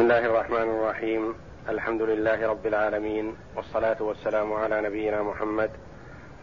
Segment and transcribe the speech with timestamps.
[0.00, 1.34] بسم الله الرحمن الرحيم
[1.68, 5.70] الحمد لله رب العالمين والصلاه والسلام على نبينا محمد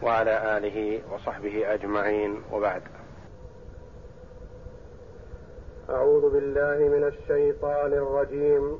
[0.02, 2.82] وعلى اله وصحبه اجمعين وبعد
[5.90, 8.78] اعوذ بالله من الشيطان الرجيم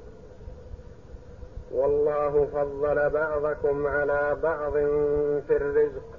[1.72, 4.72] والله فضل بعضكم على بعض
[5.46, 6.17] في الرزق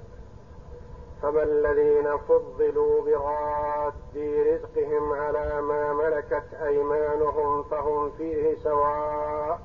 [1.22, 9.60] فما الذين فضلوا براد رزقهم على ما ملكت ايمانهم فهم فيه سواء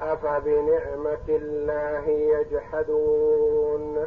[0.00, 4.06] افبنعمه الله يجحدون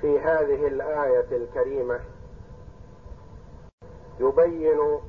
[0.00, 2.00] في هذه الآية الكريمة.
[4.20, 5.00] يبين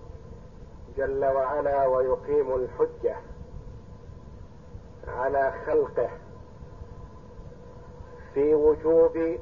[0.98, 3.16] جل وعلا ويقيم الحجة
[5.08, 6.10] على خلقه
[8.34, 9.38] في وجوب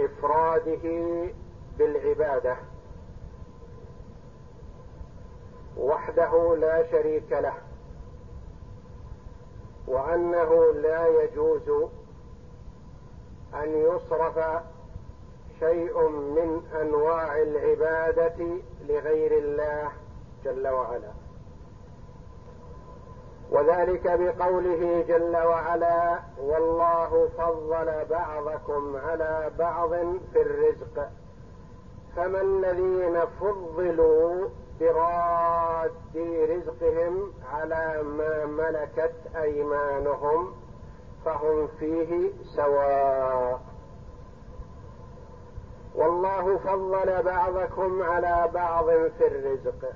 [0.00, 0.82] إفراده
[1.78, 2.56] بالعبادة
[5.76, 7.54] وحده لا شريك له
[9.86, 11.90] وأنه لا يجوز
[13.54, 14.62] أن يصرف
[15.60, 18.46] شيء من أنواع العبادة
[18.88, 19.92] لغير الله
[20.44, 21.19] جل وعلا.
[23.50, 29.90] وذلك بقوله جل وعلا والله فضل بعضكم على بعض
[30.32, 31.08] في الرزق
[32.16, 34.48] فما الذين فضلوا
[34.80, 35.92] براد
[36.50, 40.52] رزقهم على ما ملكت أيمانهم
[41.24, 43.60] فهم فيه سواء.
[45.94, 49.92] والله فضل بعضكم على بعض في الرزق.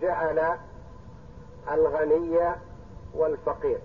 [0.00, 0.58] جعل
[1.70, 2.54] الغني
[3.14, 3.78] والفقير.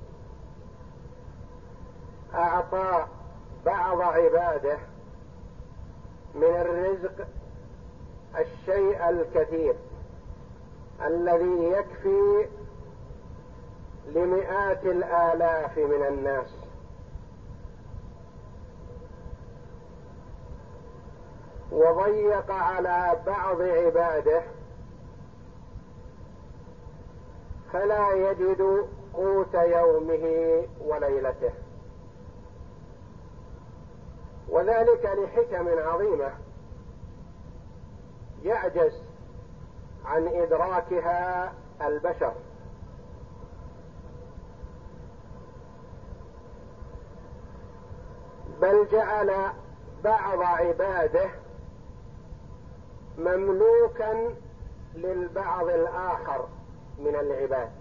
[2.33, 3.05] أعطى
[3.65, 4.77] بعض عباده
[6.35, 7.27] من الرزق
[8.39, 9.75] الشيء الكثير
[11.05, 12.47] الذي يكفي
[14.07, 16.49] لمئات الآلاف من الناس.
[21.71, 24.43] وضيق على بعض عباده
[27.73, 31.51] فلا يجد قوت يومه وليلته.
[34.49, 36.31] وذلك لحكم عظيمة
[38.43, 39.01] يعجز
[40.05, 42.33] عن إدراكها البشر.
[48.61, 49.51] بل جعل
[50.03, 51.29] بعض عباده
[53.17, 54.35] مملوكا
[54.95, 56.47] للبعض الآخر.
[57.03, 57.71] من العباد.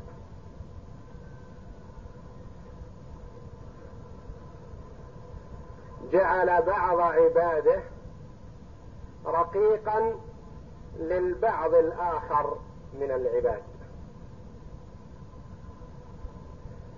[6.13, 7.83] جعل بعض عباده
[9.27, 10.21] رقيقا
[10.99, 12.57] للبعض الآخر
[12.95, 13.63] من العباد.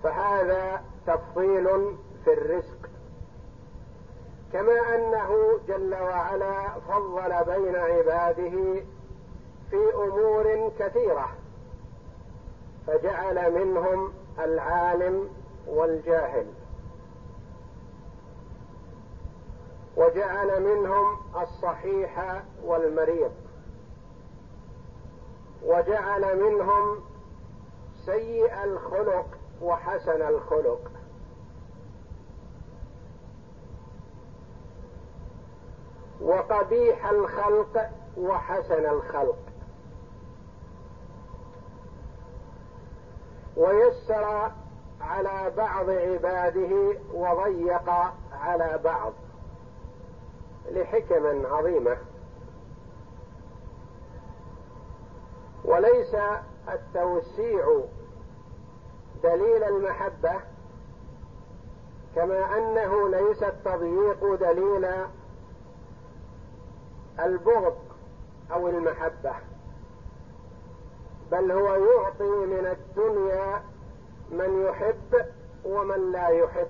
[0.03, 2.89] فهذا تفصيل في الرزق.
[4.53, 8.83] كما أنه جل وعلا فضل بين عباده
[9.69, 11.42] في أمور كثيرة.
[12.87, 15.29] فجعل منهم العالم
[15.67, 16.47] والجاهل.
[19.97, 23.31] وجعل منهم الصحيح والمريض.
[25.63, 26.99] وجعل منهم
[28.05, 29.25] سيء الخلق
[29.61, 30.91] وحسن الخلق.
[36.21, 39.52] وقبيح الخلق وحسن الخلق.
[43.57, 44.51] ويسر
[45.01, 47.89] على بعض عباده وضيق
[48.31, 49.13] على بعض
[50.71, 51.97] لحكم عظيمة.
[55.65, 56.15] وليس
[56.69, 57.79] التوسيع
[59.23, 60.33] دليل المحبة
[62.15, 64.87] كما أنه ليس التضييق دليل
[67.19, 67.77] البغض
[68.51, 69.33] أو المحبة.
[71.33, 73.63] بل هو يعطي من الدنيا
[74.31, 75.25] من يحب
[75.65, 76.67] ومن لا يحب.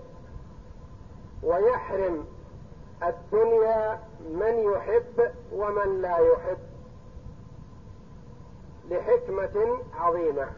[1.44, 2.26] ويحرم
[3.04, 6.58] الدنيا من يحب ومن لا يحب
[8.90, 10.52] لحكمة عظيمة.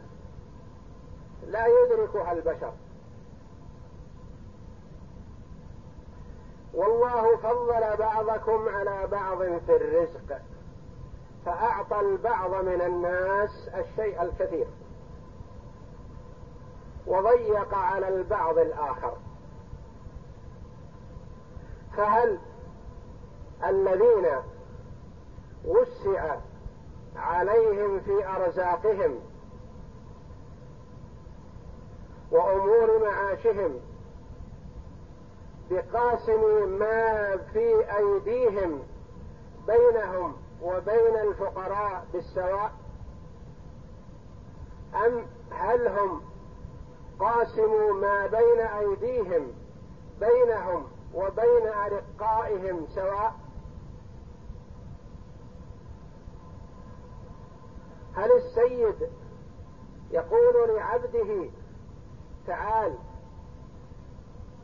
[1.47, 2.73] لا يدركها البشر.
[6.73, 10.41] والله فضل بعضكم على بعض في الرزق.
[11.45, 14.67] فأعطى البعض من الناس الشيء الكثير.
[17.07, 19.17] وضيق على البعض الآخر.
[21.97, 22.39] فهل
[23.65, 24.25] الذين
[25.65, 26.35] وسع
[27.15, 29.19] عليهم في أرزاقهم
[32.31, 33.79] وأمور معاشهم
[35.71, 38.83] بقاسم ما في أيديهم
[39.67, 42.71] بينهم وبين الفقراء بالسواء؟
[45.05, 46.21] أم هل هم
[47.19, 49.47] قاسموا ما بين أيديهم
[50.19, 53.33] بينهم وبين أرقائهم سواء؟
[58.15, 59.09] هل السيد
[60.11, 61.49] يقول لعبده
[62.47, 62.95] تعال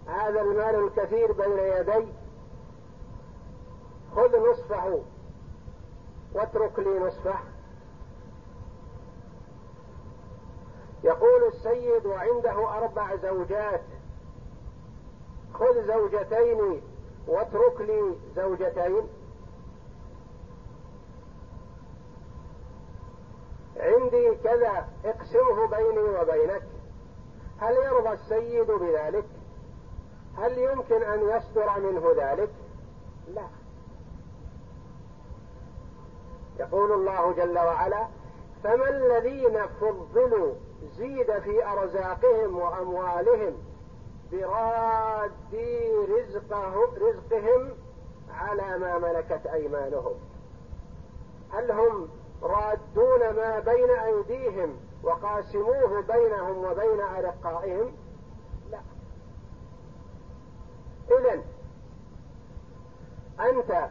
[0.08, 2.08] هذا المال الكثير بين يدي
[4.16, 5.02] خذ نصفه
[6.34, 7.40] واترك لي نصفه.
[11.04, 13.84] يقول السيد وعنده أربع زوجات.
[15.54, 16.82] خذ زوجتين
[17.28, 19.08] واترك لي زوجتين.
[23.78, 26.64] عندي كذا اقسمه بيني وبينك.
[27.58, 29.26] هل يرضى السيد بذلك؟
[30.38, 32.50] هل يمكن أن يصدر منه ذلك؟
[33.28, 33.48] لا.
[36.62, 38.08] يقول الله جل وعلا
[38.64, 40.54] فما الذين فضلوا
[40.98, 43.58] زيد في أرزاقهم وأموالهم
[44.32, 47.70] برادي رزقه رزقهم
[48.30, 50.14] على ما ملكت أيمانهم.
[51.54, 52.10] هل هم
[52.44, 57.92] رادون ما بين أيديهم وقاسموه بينهم وبين أرقائهم؟
[58.72, 58.82] لا.
[61.12, 61.44] اذا
[63.40, 63.90] أنت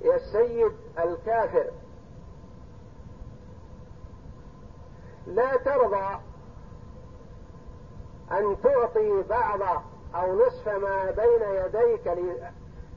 [0.00, 1.70] يا السيد الكافر.
[5.26, 6.20] لا ترضى
[8.32, 9.82] أن تعطي بعض
[10.14, 12.18] أو نصف ما بين يديك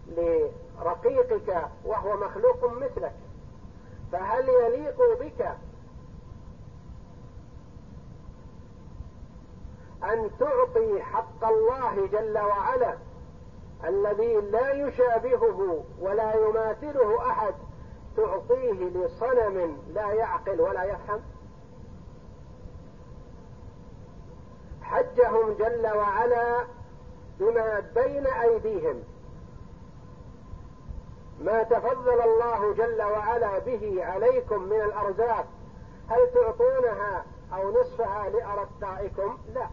[0.07, 3.13] لرقيقك وهو مخلوق مثلك
[4.11, 5.55] فهل يليق بك
[10.03, 12.97] أن تعطي حق الله جل وعلا
[13.85, 17.53] الذي لا يشابهه ولا يماثله أحد
[18.17, 21.21] تعطيه لصنم لا يعقل ولا يفهم؟
[24.81, 26.65] حجهم جل وعلا
[27.39, 29.03] بما بين أيديهم.
[31.41, 35.45] ما تفضل الله جل وعلا به عليكم من الأرزاق
[36.09, 39.67] هل تعطونها أو نصفها لارقائكم لا.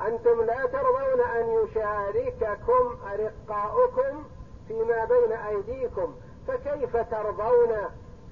[0.00, 4.24] أنتم لا ترضون أن يشارككم أرقاؤكم
[4.68, 6.14] فيما بين أيديكم
[6.48, 7.72] فكيف ترضون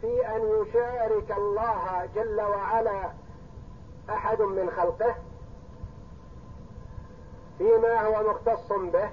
[0.01, 3.11] في أن يشارك الله جل وعلا
[4.11, 5.15] أحد من خلقه؟
[7.59, 9.11] فيما هو مختص به.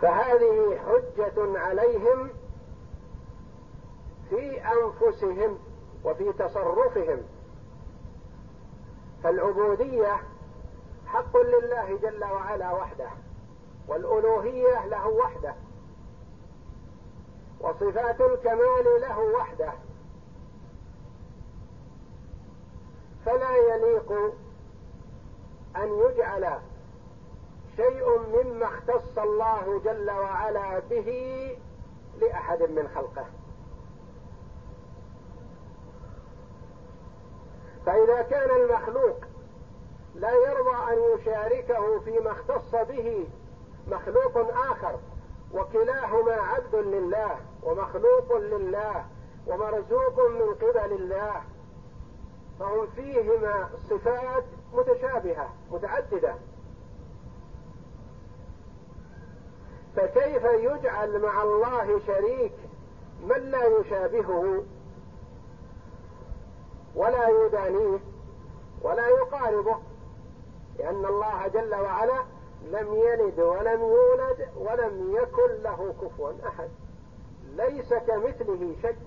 [0.00, 2.30] فهذه حجة عليهم
[4.30, 5.58] في أنفسهم
[6.04, 7.22] وفي تصرفهم.
[9.22, 10.16] فالعبودية
[11.06, 13.10] حق لله جل وعلا وحده
[13.88, 15.54] والألوهية له وحده
[17.60, 19.72] وصفات الكمال له وحده.
[23.26, 24.12] فلا يليق
[25.76, 26.58] أن يجعل
[27.76, 31.10] شيء مما اختص الله جل وعلا به
[32.20, 33.26] لأحد من خلقه.
[37.86, 39.16] فإذا كان المخلوق
[40.14, 43.26] لا يرضى أن يشاركه فيما اختص به
[43.88, 44.36] مخلوق
[44.70, 44.98] آخر
[45.54, 49.04] وكلاهما عبد لله ومخلوق لله
[49.46, 51.42] ومرزوق من قبل الله
[52.58, 56.34] فهم فيهما صفات متشابهة متعددة.
[59.96, 62.52] فكيف يجعل مع الله شريك
[63.22, 64.64] من لا يشابهه؟
[66.94, 67.98] ولا يدانيه
[68.82, 69.76] ولا يقاربه
[70.78, 72.24] لأن الله جل وعلا
[72.64, 76.68] لم يلد ولم يولد ولم يكن له كفوا أحد
[77.56, 78.98] ليس كمثله شيء.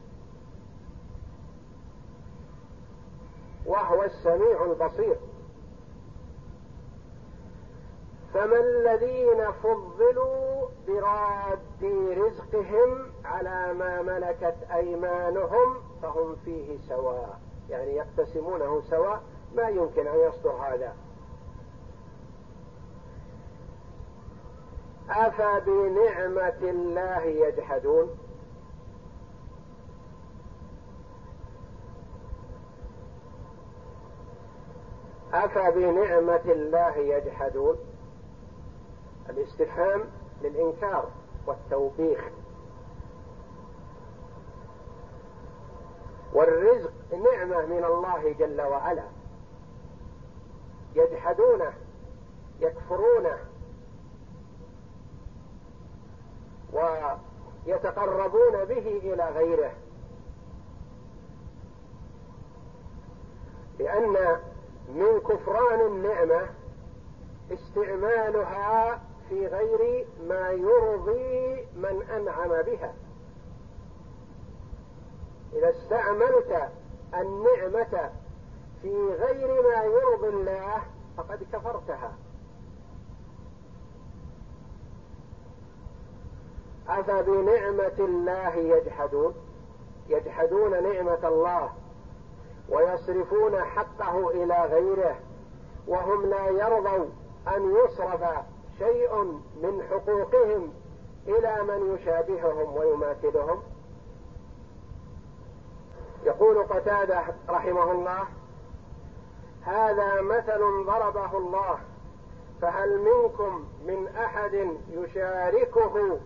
[3.66, 5.16] وهو السميع البصير.
[8.34, 11.60] فما الذين فضلوا براد
[12.18, 17.40] رزقهم على ما ملكت أيمانهم فهم فيه سواء.
[17.74, 19.24] يعني يقتسمونه سواء
[19.56, 20.96] ما يمكن أن يصدر هذا.
[25.10, 28.18] أفبنعمة الله يجحدون؟
[35.34, 37.78] أفبنعمة الله يجحدون؟
[39.30, 40.04] الاستفهام
[40.42, 41.10] للإنكار
[41.48, 42.20] والتوبيخ.
[46.34, 49.04] والرزق نعمة من الله جل وعلا.
[50.96, 51.74] يجحدونه
[52.60, 53.38] يكفرونه
[56.74, 59.72] ويتقربون به إلى غيره.
[63.80, 64.40] لأن
[64.90, 66.50] من كفران النعمة
[67.52, 72.94] استعمالها في غير ما يرضي من أنعم بها.
[75.94, 76.70] استعملت
[77.14, 78.12] النعمة
[78.82, 80.82] في غير ما يرضي الله
[81.18, 82.14] فقد كفرتها.
[86.90, 89.34] أفبنعمة الله يجحدون.
[90.10, 91.70] يجحدون نعمة الله
[92.70, 95.16] ويصرفون حقه إلى غيره
[95.88, 97.06] وهم لا يرضوا
[97.56, 98.24] أن يصرف
[98.80, 99.24] شيء
[99.62, 100.74] من حقوقهم
[101.28, 103.64] إلى من يشابههم ويماثلهم.
[106.26, 108.24] يقول قتادة رحمه الله
[109.62, 111.80] هذا مثل ضربه الله
[112.62, 116.20] فهل منكم من أحد يشاركه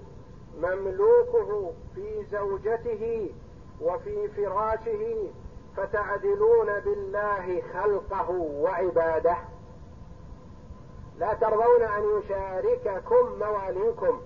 [0.58, 3.32] مملوكه في زوجته
[3.82, 5.32] وفي فراشه
[5.78, 9.38] فتعدلون بالله خلقه وعباده؟
[11.20, 14.22] لا ترضون أن يشارككم مواليكم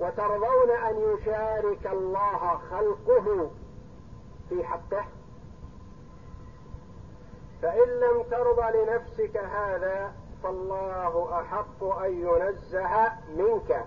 [0.00, 3.50] وترضون أن يشارك الله خلقه
[4.48, 5.04] في حقه.
[7.62, 10.12] فإن لم ترضى لنفسك هذا
[10.42, 13.84] فالله أحق أن ينزه منك.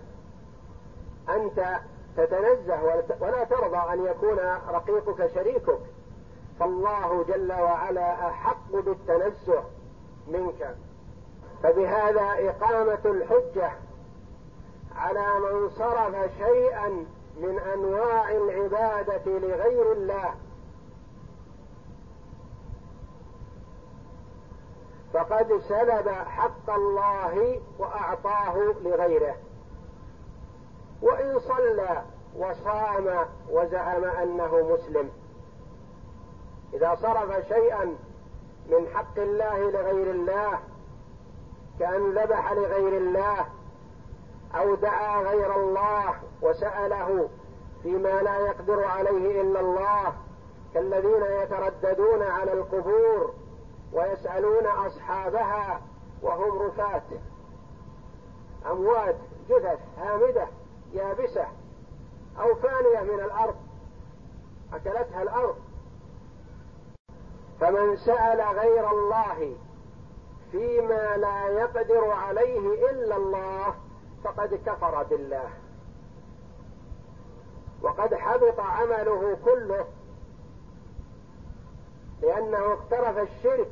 [1.29, 1.79] أنت
[2.17, 2.83] تتنزه
[3.19, 4.39] ولا ترضى أن يكون
[4.69, 5.79] رقيقك شريكك.
[6.59, 9.63] فالله جل وعلا أحق بالتنزه
[10.27, 10.75] منك.
[11.63, 13.71] فبهذا إقامة الحجة
[14.95, 17.05] على من صرف شيئا
[17.37, 20.33] من أنواع العبادة لغير الله.
[25.21, 29.35] فقد سلب حق الله وأعطاه لغيره.
[31.01, 32.03] وإن صلى
[32.37, 35.09] وصام وزعم أنه مسلم.
[36.73, 37.85] إذا صرف شيئا
[38.69, 40.59] من حق الله لغير الله
[41.79, 43.45] كأن ذبح لغير الله
[44.55, 47.29] أو دعا غير الله وسأله
[47.83, 50.13] فيما لا يقدر عليه إلا الله
[50.73, 53.33] كالذين يترددون على القبور
[53.93, 55.81] ويسألون أصحابها
[56.21, 57.03] وهم رفات
[58.71, 59.15] أموات
[59.49, 60.47] جثث هامدة
[60.93, 61.47] يابسة
[62.39, 63.55] أو فانية من الأرض
[64.73, 65.55] أكلتها الأرض.
[67.59, 69.55] فمن سأل غير الله
[70.51, 73.75] فيما لا يقدر عليه إلا الله
[74.23, 75.49] فقد كفر بالله.
[77.81, 79.85] وقد حبط عمله كله
[82.21, 83.71] لأنه اقترف الشرك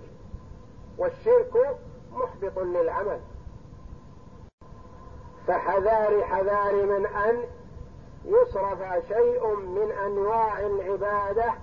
[0.99, 1.77] والشرك
[2.11, 3.19] محبط للعمل.
[5.47, 7.43] فحذار حذار من أن
[8.25, 11.53] يصرف شيء من أنواع العبادة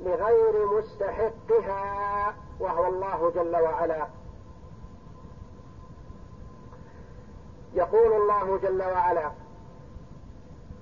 [0.00, 4.08] لغير مستحقها وهو الله جل وعلا.
[7.74, 9.30] يقول الله جل وعلا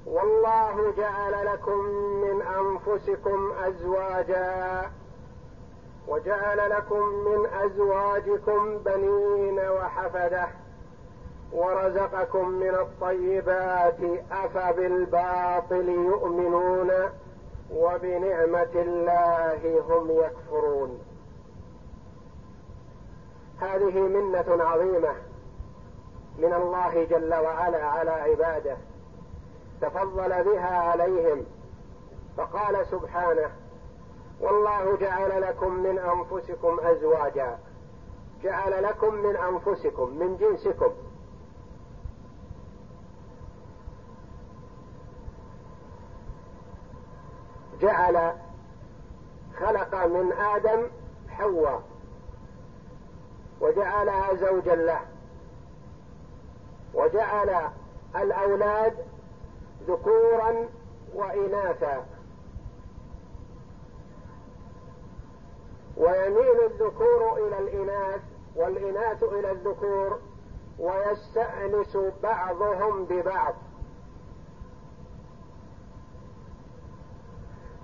[0.07, 1.79] والله جعل لكم
[2.25, 4.91] من أنفسكم أزواجا
[6.09, 10.49] وجعل لكم من أزواجكم بنين وحفدة
[11.53, 13.99] ورزقكم من الطيبات
[14.33, 16.93] أفبالباطل يؤمنون
[17.71, 20.99] وبنعمة الله هم يكفرون.
[23.61, 25.15] هذه منة عظيمة
[26.39, 28.77] من الله جل وعلا على عباده
[29.81, 31.45] تفضل بها عليهم
[32.37, 33.51] فقال سبحانه
[34.41, 37.59] والله جعل لكم من أنفسكم أزواجا.
[38.43, 40.93] جعل لكم من أنفسكم من جنسكم.
[47.81, 48.33] جعل
[49.61, 50.91] خلق من آدم
[51.29, 51.83] حواء.
[53.61, 55.01] وجعلها زوجا له.
[56.95, 57.71] وجعل
[58.17, 58.95] الأولاد
[59.89, 60.69] ذكورا
[61.15, 62.16] وإناثا.
[65.97, 68.21] ويميل الذكور إلى الإناث
[68.57, 70.19] والإناث إلى الذكور
[70.79, 73.55] ويستأنس بعضهم ببعض.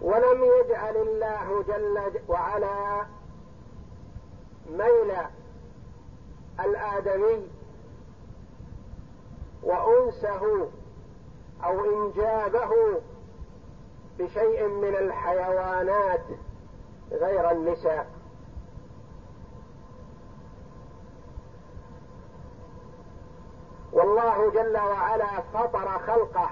[0.00, 3.07] ولم يجعل الله جل وعلا
[4.71, 5.12] ميل
[6.61, 7.49] الآدمي
[9.62, 10.71] وأنسه
[11.64, 12.71] أو إنجابه
[14.19, 16.25] بشيء من الحيوانات.
[17.11, 18.06] غير النساء.
[23.92, 26.50] والله جل وعلا فطر خلقه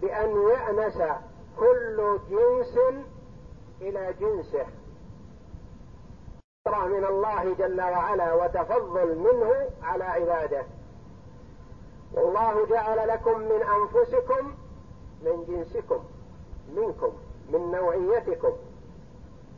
[0.00, 1.02] بأن يأنس
[1.58, 2.78] كل جنس
[3.80, 4.66] إلى جنسه.
[6.86, 10.64] من الله جل وعلا وتفضل منه على عباده.
[12.14, 14.54] والله جعل لكم من أنفسكم
[15.22, 16.04] من جنسكم
[16.68, 17.12] منكم
[17.48, 18.52] من نوعيتكم.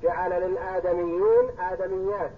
[0.03, 2.31] جعل للآدميين آدميات.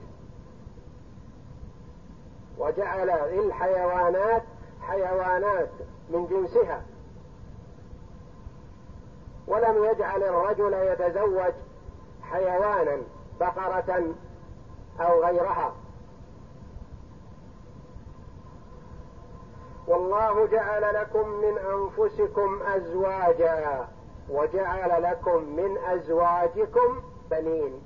[2.58, 4.42] وجعل للحيوانات
[4.82, 5.70] حيوانات
[6.10, 6.82] من جنسها.
[9.46, 11.52] ولم يجعل الرجل يتزوج
[12.22, 12.98] حيوانا
[13.40, 14.14] بقرة
[15.00, 15.74] أو غيرها.
[19.86, 23.88] والله جعل لكم من أنفسكم أزواجا
[24.28, 27.82] وجعل لكم من أزواجكم بنين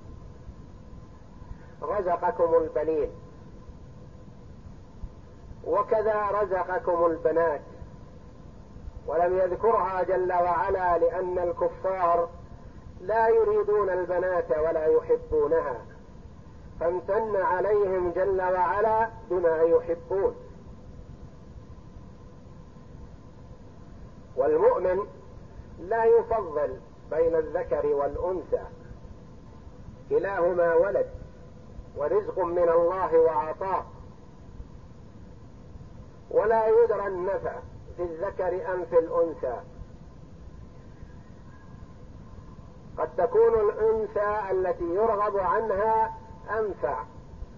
[1.82, 3.10] رزقكم البنين.
[5.64, 7.60] وكذا رزقكم البنات.
[9.06, 12.28] ولم يذكرها جل وعلا لأن الكفار
[13.00, 15.84] لا يريدون البنات ولا يحبونها.
[16.80, 20.34] فامتن عليهم جل وعلا بما يحبون.
[24.36, 24.98] والمؤمن
[25.78, 26.80] لا يفضل
[27.10, 28.64] بين الذكر والأنثى.
[30.08, 31.06] كلاهما ولد
[31.96, 33.86] ورزق من الله وعطاء.
[36.30, 37.52] ولا يدرى النفع
[37.96, 39.60] في الذكر أم في الأنثى.
[42.98, 46.18] قد تكون الأنثى التي يرغب عنها
[46.50, 47.04] أنفع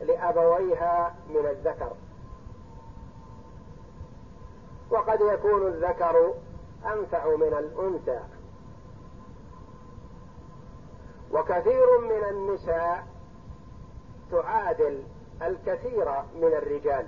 [0.00, 1.92] لأبويها من الذكر.
[4.90, 6.34] وقد يكون الذكر
[6.86, 8.20] أنفع من الأنثى.
[11.32, 13.06] وكثير من النساء
[14.30, 15.02] تعادل
[15.42, 17.06] الكثير من الرجال.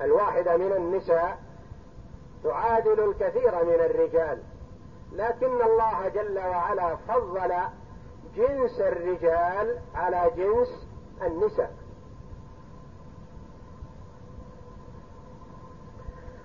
[0.00, 1.38] الواحده من النساء
[2.44, 4.42] تعادل الكثير من الرجال
[5.12, 7.52] لكن الله جل وعلا فضل
[8.36, 10.88] جنس الرجال على جنس
[11.22, 11.76] النساء.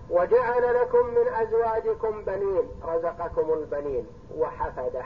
[0.10, 5.06] وجعل لكم من أزواجكم بنين رزقكم البنين وحفده.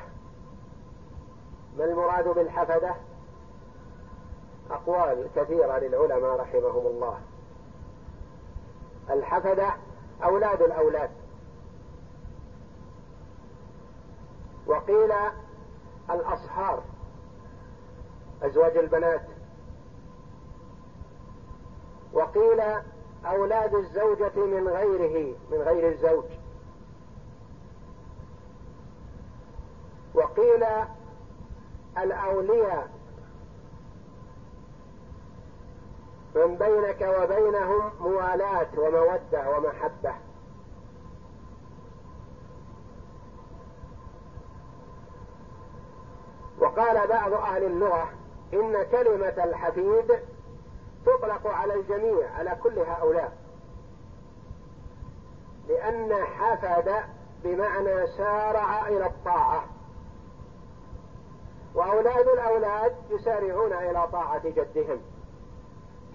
[1.78, 2.96] ما المراد بالحفدة؟
[4.72, 7.20] أقوال كثيرة للعلماء رحمهم الله.
[9.10, 9.74] الحفدة
[10.24, 11.10] أولاد الأولاد.
[14.68, 15.12] وقيل
[16.10, 16.84] الأصهار
[18.44, 19.26] أزواج البنات.
[22.13, 22.62] وقيل
[23.26, 26.26] أولاد الزوجة من غيره من غير الزوج.
[30.13, 30.66] وقيل
[32.04, 32.90] الأولياء
[36.36, 40.14] من بينك وبينهم موالاة ومودة ومحبة.
[46.60, 48.10] وقال بعض أهل اللغة
[48.54, 50.20] إن كلمة الحفيد
[51.06, 53.38] تطلق على الجميع على كل هؤلاء.
[55.68, 56.94] لأن حفد
[57.44, 59.77] بمعنى سارع إلى الطاعة.
[61.78, 65.02] وأولاد الأولاد يسارعون إلى طاعة جدهم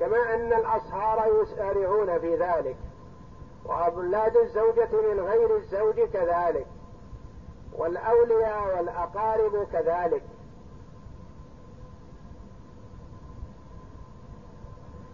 [0.01, 2.77] كما أن الأصهار يسارعون في ذلك
[3.64, 6.66] وأولاد الزوجة من غير الزوج كذلك
[7.72, 10.22] والأولياء والأقارب كذلك.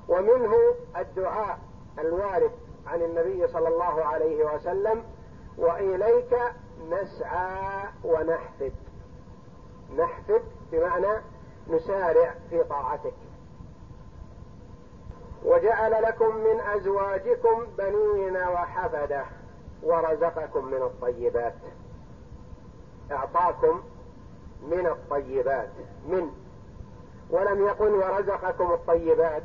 [0.09, 0.55] ومنه
[0.97, 1.59] الدعاء
[1.99, 2.53] الوارد
[2.87, 5.05] عن النبي صلى الله عليه وسلم
[5.59, 6.39] وإليك
[6.91, 8.73] نسعى ونحفد
[9.97, 11.23] نحفد بمعنى
[11.69, 13.15] نسارع في طاعتك.
[15.45, 19.25] وجعل لكم من أزواجكم بنين وحفدة
[19.83, 21.55] ورزقكم من الطيبات.
[23.13, 23.83] أعطاكم
[24.63, 25.71] من الطيبات
[26.09, 26.31] من.
[27.31, 29.43] ولم يقل ورزقكم الطيبات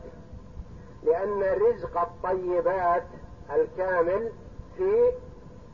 [1.04, 3.04] لأن رزق الطيبات
[3.56, 4.32] الكامل
[4.78, 5.12] في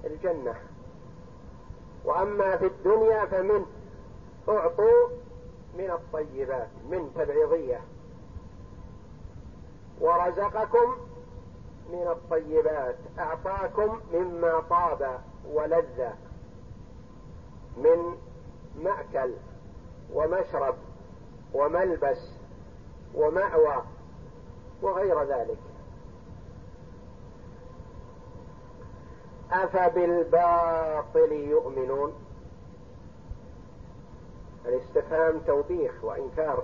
[0.05, 0.55] الجنة.
[2.05, 3.65] وأما في الدنيا فمن.
[4.49, 5.09] أعطوا
[5.77, 7.81] من الطيبات من تبعيضية.
[10.01, 10.97] ورزقكم
[11.89, 15.19] من الطيبات أعطاكم مما طاب
[15.51, 16.09] ولذ
[17.77, 18.17] من
[18.83, 19.33] مأكل
[20.13, 20.75] ومشرب
[21.53, 22.31] وملبس
[23.15, 23.83] ومأوى
[24.81, 25.57] وغير ذلك.
[29.51, 32.28] أفبالباطل يؤمنون.
[34.65, 36.63] الاستفهام توبيخ وإنكار.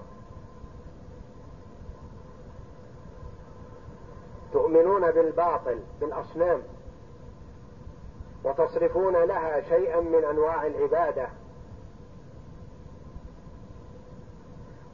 [4.53, 6.61] تؤمنون بالباطل بالأصنام.
[8.43, 11.29] وتصرفون لها شيئا من أنواع العبادة.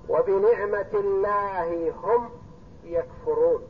[0.09, 2.29] وبنعمة الله هم
[2.83, 3.61] يكفرون.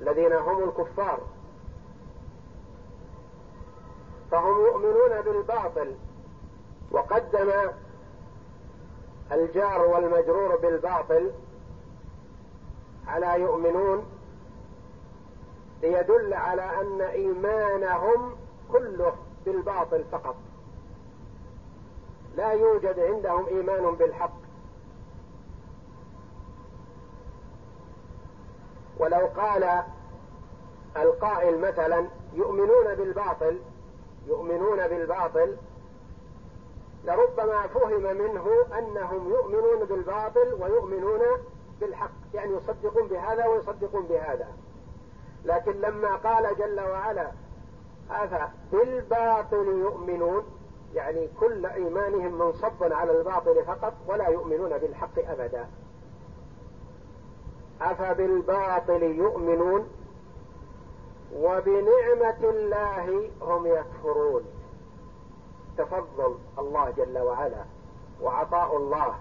[0.00, 1.20] الذين هم الكفار.
[4.30, 5.94] فهم يؤمنون بالباطل.
[6.94, 7.52] وقدم
[9.32, 11.32] الجار والمجرور بالباطل
[13.06, 14.06] على يؤمنون
[15.82, 18.36] ليدل على أن إيمانهم
[18.72, 19.12] كله
[19.46, 20.36] بالباطل فقط.
[22.36, 24.36] لا يوجد عندهم إيمان بالحق.
[28.98, 29.82] ولو قال
[30.96, 33.58] القائل مثلا يؤمنون بالباطل
[34.26, 35.56] يؤمنون بالباطل
[37.04, 38.46] لربما فهم منه
[38.78, 41.20] أنهم يؤمنون بالباطل ويؤمنون
[41.80, 44.48] بالحق يعني يصدقون بهذا ويصدقون بهذا.
[45.44, 47.30] لكن لما قال جل وعلا
[48.10, 50.44] أفا بالباطل يؤمنون؟
[50.94, 55.68] يعني كل إيمانهم منصب على الباطل فقط ولا يؤمنون بالحق أبدا.
[57.80, 59.88] أفبالباطل يؤمنون
[61.36, 64.44] وبنعمة الله هم يكفرون؟
[65.78, 67.64] تفضل الله جل وعلا
[68.22, 69.14] وعطاء الله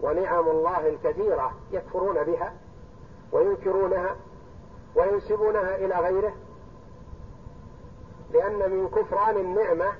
[0.00, 2.52] ونعم الله الكثيرة يكفرون بها
[3.32, 4.16] وينكرونها
[4.96, 6.32] وينسبونها إلى غيره
[8.32, 9.92] لأن من كفران النعمة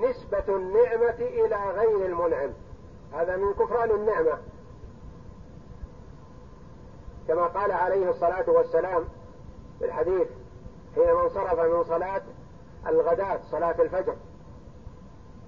[0.00, 2.50] نسبة النعمة إلى غير المنعم.
[3.12, 4.38] هذا من كفران النعمة.
[7.28, 9.04] كما قال عليه الصلاة والسلام
[9.78, 10.28] في الحديث
[10.94, 12.22] حينما انصرف من صلاة
[12.86, 14.14] الغداة صلاة الفجر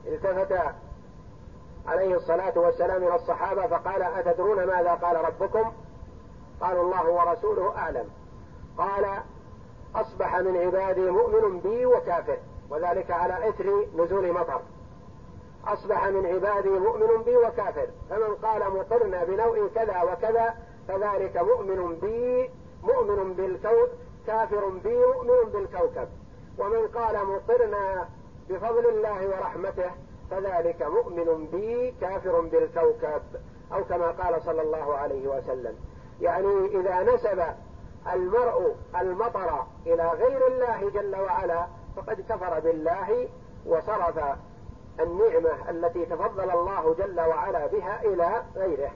[0.07, 0.59] التفت
[1.87, 5.73] عليه الصلاة والسلام إلى الصحابة فقال أتدرون ماذا قال ربكم؟
[6.61, 8.09] قالوا الله ورسوله أعلم.
[8.79, 9.23] قال
[9.95, 12.39] أصبح من عبادي مؤمن بي وكافر
[12.71, 14.61] وذلك على إثر نزول مطر.
[15.67, 20.55] أصبح من عبادي مؤمن بي وكافر فمن قال مطرنا بنوء كذا وكذا
[20.89, 22.51] فذلك مؤمن بي
[22.83, 23.89] مؤمن بالكوكب
[24.27, 26.09] كافر بي مؤمن بالكوكب.
[26.59, 28.09] ومن قال مطرنا
[28.53, 29.91] بفضل الله ورحمته
[30.31, 33.23] فذلك مؤمن بي كافر بالكوكب
[33.73, 35.75] أو كما قال صلى الله عليه وسلم.
[36.21, 37.43] يعني إذا نسب
[38.13, 43.29] المرء المطر إلى غير الله جل وعلا فقد كفر بالله
[43.67, 44.19] وصرف
[45.01, 48.91] النعمة التي تفضل الله جل وعلا بها إلى غيره.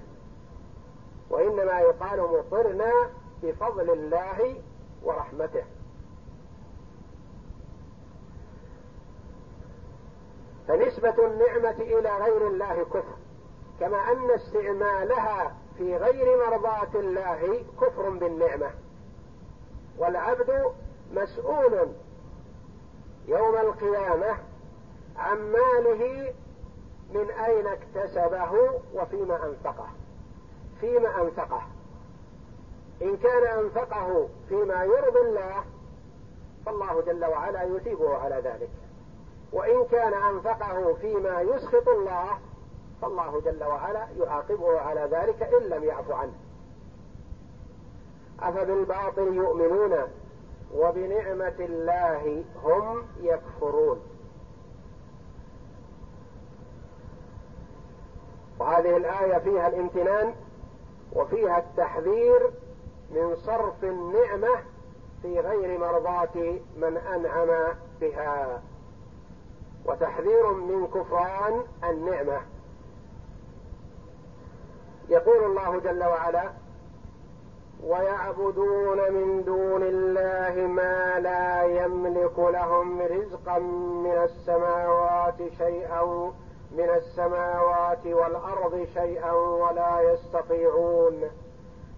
[1.31, 2.93] وإنما يقال مطرنا
[3.43, 4.63] بفضل الله
[5.03, 5.65] ورحمته.
[10.69, 13.17] فنسبة النعمة إلى غير الله كفر.
[13.81, 18.71] كما أن استعمالها في غير مرضاة الله كفر بالنعمة.
[19.99, 20.73] والعبد
[21.13, 21.89] مسؤول
[23.29, 24.39] يوم القيامة
[25.17, 26.35] عن ماله
[27.15, 29.89] من أين اكتسبه وفيما أنفقه.
[30.81, 31.63] فيما أنفقه.
[33.03, 35.65] إن كان أنفقه فيما يرضي الله
[36.67, 38.71] فالله جل وعلا يثيبه على ذلك.
[39.53, 42.39] وإن كان أنفقه فيما يسخط الله
[43.03, 46.35] فالله جل وعلا يعاقبه على ذلك إن لم يعف عنه.
[48.41, 49.97] أفبالباطل يؤمنون
[50.75, 54.01] وبنعمة الله هم يكفرون.
[58.59, 60.35] وهذه الآية فيها الامتنان
[61.13, 62.51] وفيها التحذير
[63.11, 64.63] من صرف النعمة
[65.23, 68.63] في غير مرضاة من أنعم بها.
[69.89, 72.41] وتحذير من كفران النعمة.
[75.09, 76.51] يقول الله جل وعلا
[77.85, 83.59] ويعبدون من دون الله ما لا يملك لهم رزقا
[84.05, 86.33] من السماوات شيئا
[86.73, 91.31] من السماوات والأرض شيئا ولا يستطيعون.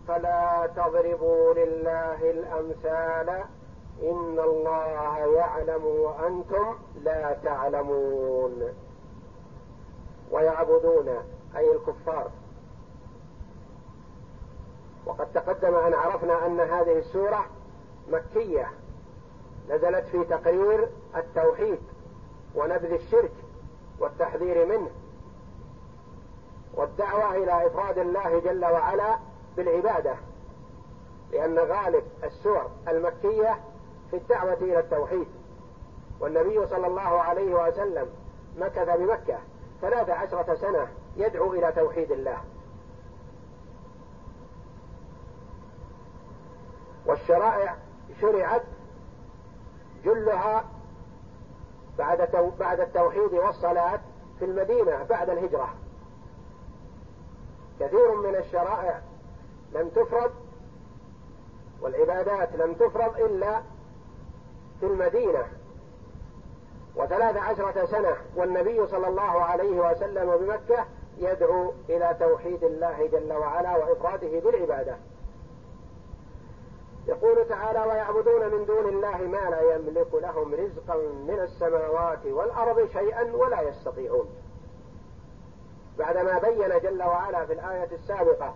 [0.09, 3.45] فلا تضربوا لله الأمثال
[4.03, 8.63] إن الله يعلم وأنتم لا تعلمون.
[10.31, 11.09] ويعبدون
[11.57, 12.31] أي الكفار.
[15.07, 17.47] وقد تقدم أن عرفنا أن هذه السورة
[18.09, 18.71] مكية.
[19.69, 21.81] نزلت في تقرير التوحيد
[22.55, 23.33] ونبذ الشرك
[23.99, 24.91] والتحذير منه.
[26.75, 29.19] والدعوة إلى إفراد الله جل وعلا
[29.57, 30.15] بالعبادة.
[31.33, 33.59] لأن غالب السور المكية
[34.11, 35.27] في الدعوة إلى التوحيد.
[36.21, 38.09] والنبي صلى الله عليه وسلم
[38.57, 39.39] مكث بمكة
[39.81, 42.39] ثلاث عشرة سنة يدعو إلى توحيد الله.
[47.07, 47.77] والشرائع
[48.21, 48.63] شرعت
[50.05, 50.65] جلها
[51.99, 54.01] بعد بعد التوحيد والصلاة
[54.39, 55.75] في المدينة بعد الهجرة.
[57.81, 59.01] كثير من الشرائع
[59.73, 60.31] لم تفرض
[61.81, 63.63] والعبادات لم تفرض إلا
[64.81, 65.47] في المدينة
[66.97, 70.85] وثلاث عشرة سنة والنبي صلى الله عليه وسلم بمكة
[71.19, 74.97] يدعو إلى توحيد الله جل وعلا وإفراده بالعبادة.
[77.07, 83.37] يقول تعالى ويعبدون من دون الله ما لا يملك لهم رزقا من السماوات والأرض شيئا
[83.37, 84.29] ولا يستطيعون.
[85.99, 88.55] بعدما بين جل وعلا في الآية السابقة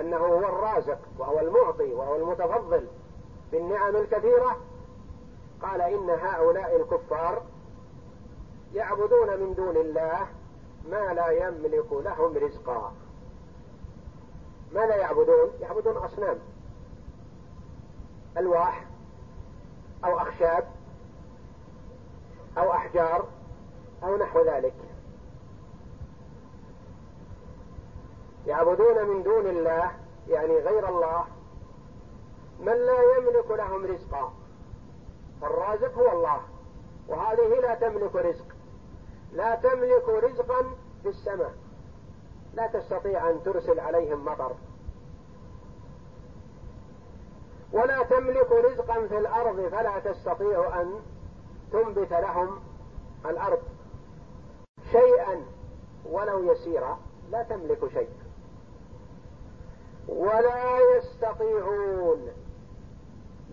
[0.00, 2.86] أنه هو الرازق وهو المعطي وهو المتفضل
[3.52, 4.56] بالنعم الكثيرة
[5.64, 7.42] قال إن هؤلاء الكفار
[8.74, 10.26] يعبدون من دون الله
[10.90, 12.92] ما لا يملك لهم رزقا.
[14.72, 16.38] ماذا يعبدون؟ يعبدون أصنام.
[18.38, 18.86] ألواح
[20.04, 20.68] أو أخشاب
[22.58, 23.28] أو أحجار
[24.02, 24.74] أو نحو ذلك.
[28.46, 29.90] يعبدون من دون الله
[30.28, 31.24] يعني غير الله
[32.60, 34.32] من لا يملك لهم رزقا.
[35.44, 36.40] فالرازق هو الله
[37.08, 38.44] وهذه لا تملك رزق.
[39.32, 40.62] لا تملك رزقا
[41.02, 41.54] في السماء.
[42.54, 44.52] لا تستطيع أن ترسل عليهم مطر.
[47.72, 51.00] ولا تملك رزقا في الأرض فلا تستطيع أن
[51.72, 52.60] تنبت لهم
[53.26, 53.62] الأرض.
[54.92, 55.46] شيئا
[56.04, 56.98] ولو يسيرا
[57.30, 58.10] لا تملك شيء.
[60.08, 62.28] ولا يستطيعون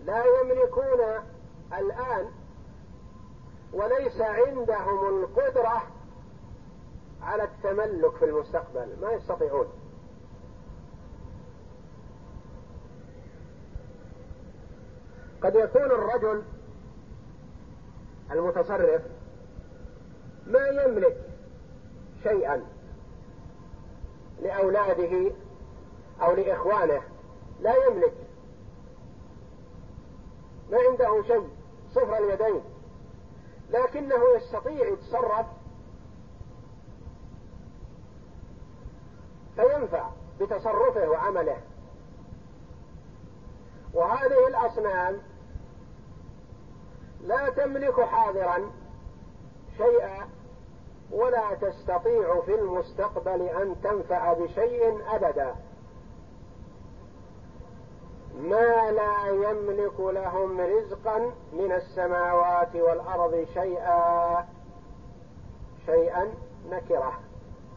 [0.04, 1.31] لا يملكون
[1.78, 2.30] الآن
[3.72, 5.82] وليس عندهم القدرة
[7.22, 9.66] على التملك في المستقبل ما يستطيعون.
[15.42, 16.42] قد يكون الرجل
[18.32, 19.02] المتصرف
[20.46, 21.16] ما يملك
[22.22, 22.64] شيئا
[24.42, 25.32] لأولاده
[26.22, 27.02] أو لإخوانه
[27.60, 28.14] لا يملك
[30.70, 31.61] ما عنده شيء.
[31.94, 32.62] صفر اليدين.
[33.70, 35.46] لكنه يستطيع يتصرف.
[39.56, 40.08] فينفع
[40.40, 41.56] بتصرفه وعمله.
[43.94, 45.18] وهذه الأصنام
[47.20, 48.70] لا تملك حاضرا
[49.76, 50.28] شيئا
[51.10, 55.54] ولا تستطيع في المستقبل أن تنفع بشيء ابدا.
[58.40, 61.18] ما لا يملك لهم رزقا
[61.52, 64.46] من السماوات والأرض شيئا
[65.86, 66.34] شيئا
[66.70, 67.20] نكرة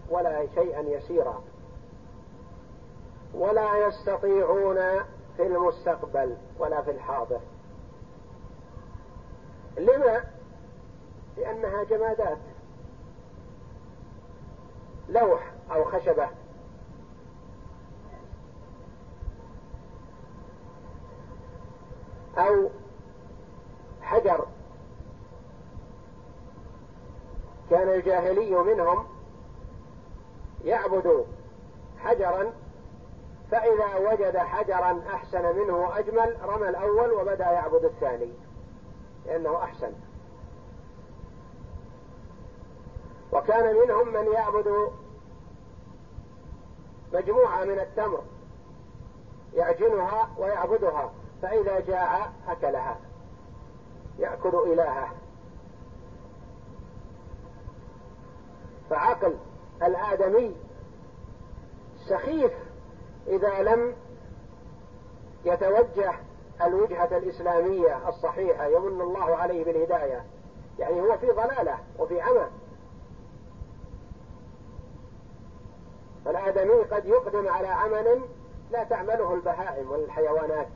[0.09, 1.43] ولا شيئا يسيرا.
[3.33, 4.75] ولا يستطيعون
[5.37, 7.39] في المستقبل ولا في الحاضر.
[9.77, 10.23] لما؟
[11.37, 12.37] لأنها جمادات.
[15.09, 16.29] لوح أو خشبة.
[22.37, 22.69] أو
[24.01, 24.45] حجر.
[27.69, 29.05] كان الجاهلي منهم
[30.63, 31.25] يعبد
[31.97, 32.53] حجرا
[33.51, 38.33] فإذا وجد حجرا أحسن منه وأجمل رمى الأول وبدأ يعبد الثاني
[39.25, 39.91] لأنه أحسن.
[43.31, 44.91] وكان منهم من يعبد
[47.13, 48.23] مجموعة من التمر
[49.53, 51.11] يعجنها ويعبدها.
[51.45, 52.97] فإذا جاع أكلها.
[54.19, 55.11] يأكل إلهه.
[58.89, 59.37] فعقل
[59.83, 60.55] الآدمي
[62.09, 62.51] سخيف
[63.27, 63.95] إذا لم
[65.45, 66.13] يتوجه
[66.61, 70.25] الوجهة الإسلامية الصحيحة يمن الله عليه بالهداية.
[70.79, 72.47] يعني هو في ضلالة وفي عمى.
[76.25, 78.21] فالآدمي قد يقدم على عمل
[78.71, 80.67] لا تعمله البهائم والحيوانات.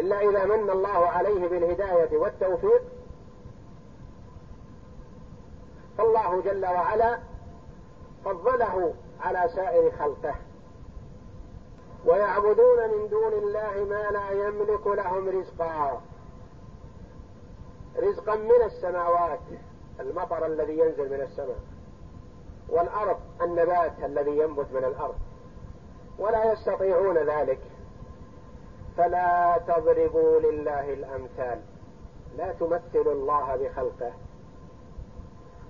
[0.00, 2.82] إلا إذا من الله عليه بالهداية والتوفيق.
[5.98, 7.18] فالله جل وعلا
[8.24, 10.34] فضله على سائر خلقه.
[12.06, 16.00] ويعبدون من دون الله ما لا يملك لهم رزقا.
[17.98, 19.40] رزقا من السماوات
[20.00, 21.60] المطر الذي ينزل من السماء
[22.68, 25.14] والأرض النبات الذي ينبت من الأرض.
[26.18, 27.60] ولا يستطيعون ذلك.
[29.00, 31.60] فلا تضربوا لله الأمثال.
[32.36, 34.12] لا تمثل الله بخلقه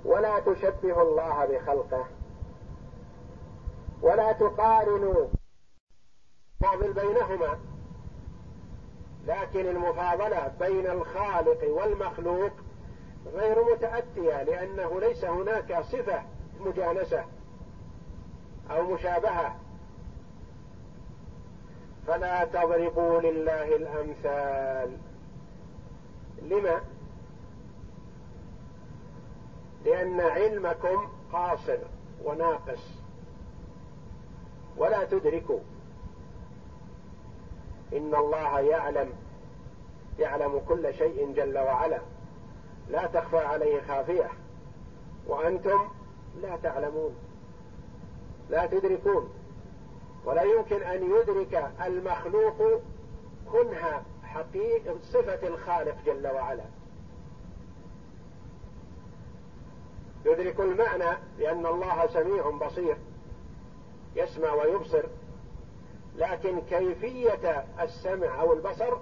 [0.05, 2.07] ولا تشبه الله بخلقه
[4.03, 5.29] ولا تقارن
[6.61, 7.59] فاضل بينهما.
[9.27, 12.53] لكن المفاضلة بين الخالق والمخلوق
[13.27, 16.23] غير متأتية لأنه ليس هناك صفة
[16.61, 17.25] مجانسة
[18.71, 19.57] أو مشابهة.
[22.11, 24.97] فلا تضربوا لله الأمثال.
[26.43, 26.81] لما؟
[29.85, 31.79] لأن علمكم قاصر
[32.25, 32.79] وناقص.
[34.77, 35.61] ولا تدركوا.
[37.93, 39.13] إن الله يعلم
[40.19, 42.01] يعلم كل شيء جل وعلا.
[42.89, 44.31] لا تخفى عليه خافية.
[45.27, 45.89] وأنتم
[46.43, 47.15] لا تعلمون.
[48.51, 49.40] لا تدركون.
[50.25, 52.83] ولا يمكن أن يدرك المخلوق
[53.53, 56.65] كنها حقيقة صفة الخالق جل وعلا.
[60.25, 62.97] يدرك المعنى لأن الله سميع بصير
[64.17, 65.03] يسمع ويبصر
[66.17, 68.99] لكن كيفية السمع أو البصر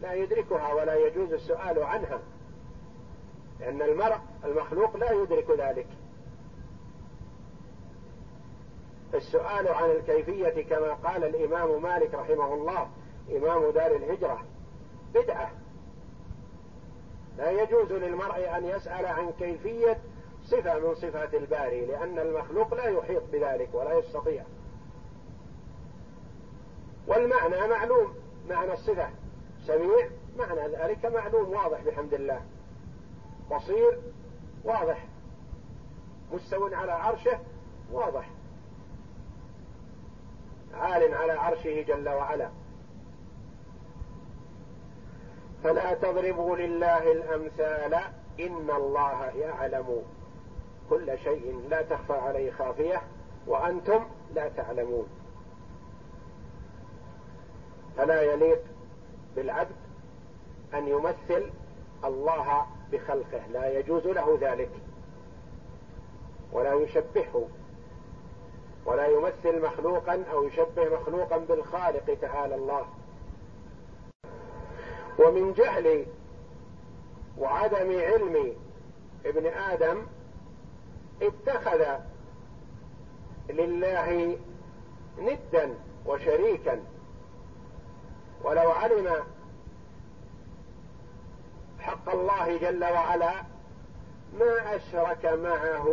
[0.00, 2.20] لا يدركها ولا يجوز السؤال عنها
[3.60, 5.86] لأن المرء المخلوق لا يدرك ذلك.
[9.14, 12.88] السؤال عن الكيفية كما قال الإمام مالك رحمه الله
[13.36, 14.44] إمام دار الهجرة.
[15.14, 15.50] بدعة.
[17.38, 19.98] لا يجوز للمرء أن يسأل عن كيفية
[20.44, 24.44] صفة من صفات الباري لأن المخلوق لا يحيط بذلك ولا يستطيع.
[27.06, 28.14] والمعنى معلوم
[28.48, 29.08] معنى الصفة.
[29.66, 32.40] سميع معنى ذلك معلوم واضح بحمد الله.
[33.50, 33.98] بصير
[34.64, 35.06] واضح.
[36.32, 37.38] مستو على عرشه
[37.92, 38.30] واضح.
[40.74, 42.48] عال على عرشه جل وعلا.
[45.64, 47.94] فلا تضربوا لله الأمثال
[48.40, 50.02] إن الله يعلم.
[50.90, 53.02] كل شيء لا تخفى عليه خافية
[53.46, 55.08] وأنتم لا تعلمون.
[57.96, 58.62] فلا يليق
[59.36, 59.76] بالعبد
[60.74, 61.50] أن يمثل
[62.04, 63.46] الله بخلقه.
[63.52, 64.70] لا يجوز له ذلك.
[66.52, 67.48] ولا يشبهه.
[68.86, 72.86] ولا يمثل مخلوقا أو يشبه مخلوقا بالخالق تعالى الله.
[75.18, 76.06] ومن جهل
[77.38, 78.56] وعدم علم
[79.26, 80.06] ابن آدم
[81.22, 81.84] اتخذ
[83.48, 84.38] لله
[85.18, 85.74] ندا
[86.06, 86.80] وشريكا.
[88.44, 89.24] ولو علم
[91.80, 93.32] حق الله جل وعلا
[94.38, 95.86] ما أشرك معه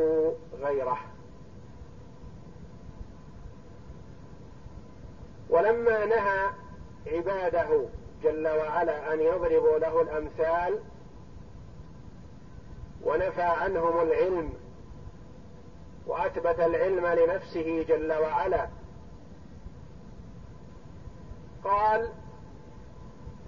[0.61, 0.97] غيره.
[5.49, 6.49] ولما نهى
[7.07, 7.85] عباده
[8.23, 10.79] جل وعلا أن يضربوا له الأمثال
[13.03, 14.53] ونفى عنهم العلم
[16.07, 18.67] وأثبت العلم لنفسه جل وعلا
[21.63, 22.09] قال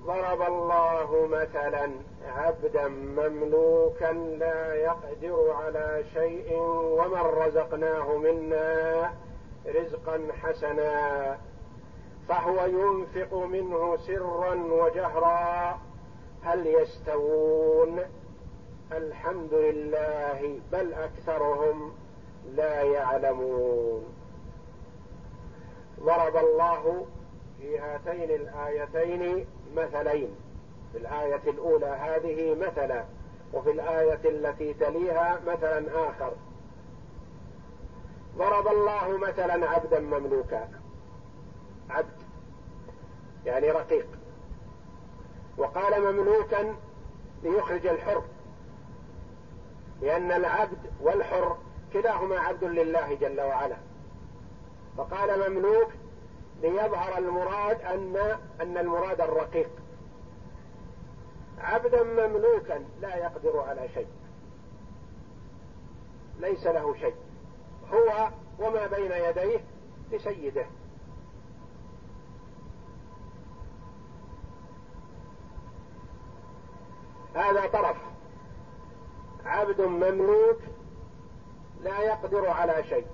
[0.05, 1.91] ضرب الله مثلا
[2.27, 6.57] عبدا مملوكا لا يقدر على شيء
[6.97, 9.13] ومن رزقناه منا
[9.67, 11.37] رزقا حسنا
[12.27, 15.79] فهو ينفق منه سرا وجهرا.
[16.43, 17.99] هل يستوون؟
[18.91, 21.93] الحمد لله بل أكثرهم
[22.55, 24.03] لا يعلمون.
[25.99, 27.05] ضرب الله
[27.59, 30.35] في هاتين الآيتين مثلين.
[30.91, 33.03] في الآية الأولى هذه مثلا
[33.53, 36.31] وفي الآية التي تليها مثلا آخر.
[38.37, 40.80] ضرب الله مثلا عبدا مملوكا.
[41.91, 42.21] عبد
[43.45, 44.07] يعني رقيق.
[45.57, 46.75] وقال مملوكا
[47.43, 48.23] ليخرج الحر
[50.01, 51.57] لأن العبد والحر
[51.93, 53.77] كلاهما عبد لله جل وعلا.
[54.97, 55.91] فقال مملوك
[56.61, 58.17] ليظهر المراد أن
[58.61, 59.69] أن المراد الرقيق.
[61.57, 64.07] عبدا مملوكا لا يقدر على شيء.
[66.39, 67.15] ليس له شيء.
[67.93, 69.59] هو وما بين يديه
[70.11, 70.65] لسيده.
[77.35, 77.97] هذا طرف.
[79.45, 80.59] عبد مملوك
[81.81, 83.07] لا يقدر على شيء.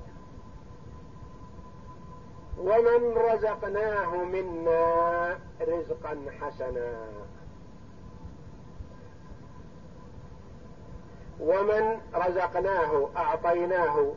[2.57, 7.07] ومن رزقناه منا رزقا حسنا.
[11.39, 14.13] ومن رزقناه أعطيناه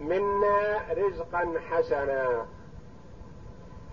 [0.00, 2.46] منا رزقا حسنا.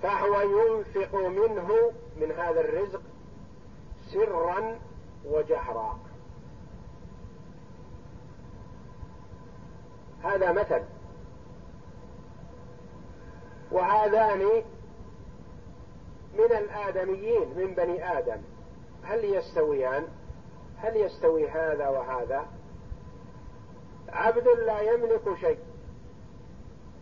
[0.03, 3.01] فهو ينفق منه من هذا الرزق
[4.14, 4.80] سرا
[5.26, 5.99] وجهرا.
[10.24, 10.84] هذا مثل.
[13.72, 14.64] وهذان
[16.34, 18.41] من الآدميين من بني آدم.
[19.03, 20.07] هل يستويان؟
[20.78, 22.47] هل يستوي هذا وهذا؟
[24.10, 25.60] عبد لا يملك شيء.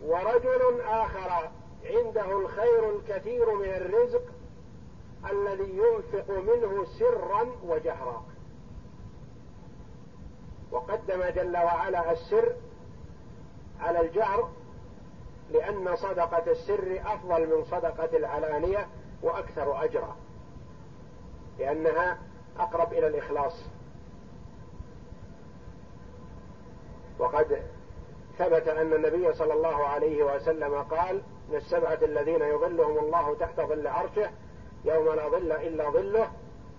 [0.02, 1.50] ورجل آخر
[1.84, 4.37] عنده الخير الكثير من الرزق
[5.30, 8.24] الذي ينفق منه سرا وجهرا.
[10.72, 12.52] وقدم جل وعلا السر
[13.80, 14.50] على الجهر
[15.50, 18.86] لأن صدقة السر أفضل من صدقة العلانية
[19.22, 20.16] وأكثر أجرا
[21.58, 22.18] لأنها
[22.58, 23.64] أقرب إلى الإخلاص.
[27.18, 27.62] وقد
[28.38, 33.86] ثبت أن النبي صلى الله عليه وسلم قال من السبعة الذين يظلهم الله تحت ظل
[33.86, 34.30] عرشه
[34.84, 36.30] يوم لا ظل إلا ظله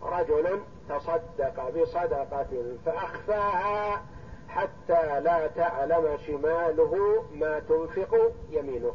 [0.03, 4.05] رجل تصدق بصدقة فأخفاها
[4.49, 8.93] حتى لا تعلم شماله ما تنفق يمينه.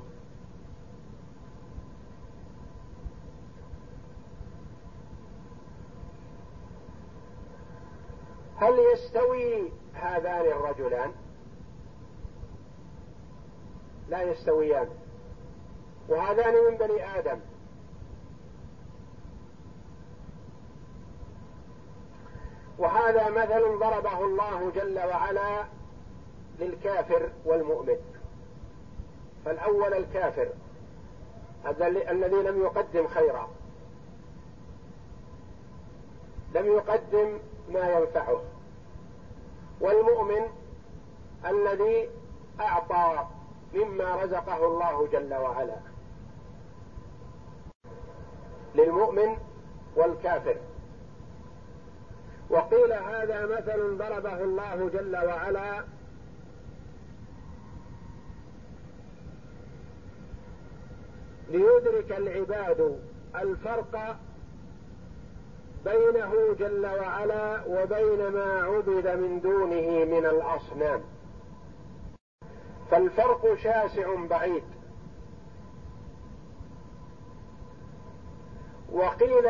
[8.57, 11.13] هل يستوي هذان الرجلان؟
[14.09, 14.89] لا يستويان.
[16.09, 17.41] وهذان من بني آدم.
[22.79, 25.65] وهذا مثل ضربه الله جل وعلا
[26.59, 27.97] للكافر والمؤمن.
[29.45, 30.49] فالأول الكافر
[32.11, 33.49] الذي لم يقدم خيرا.
[36.55, 38.43] لم يقدم ما ينفعه.
[39.81, 40.43] والمؤمن
[41.47, 42.11] الذي
[42.61, 43.27] أعطى
[43.75, 45.77] مما رزقه الله جل وعلا.
[48.75, 49.37] للمؤمن
[49.97, 50.57] والكافر.
[52.51, 55.85] وقيل هذا مثل ضربه الله جل وعلا.
[61.49, 63.01] ليدرك العباد
[63.37, 64.17] الفرق
[65.85, 71.03] بينه جل وعلا وبين ما عبد من دونه من الأصنام.
[72.91, 74.65] فالفرق شاسع بعيد.
[78.93, 79.47] وقيل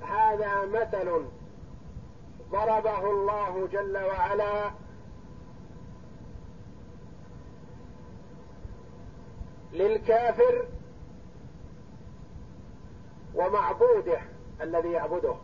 [0.00, 1.35] هذا مثل
[2.50, 4.70] ضربه الله جل وعلا.
[9.72, 10.68] للكافر
[13.34, 14.20] ومعبوده
[14.60, 15.34] الذي يعبده.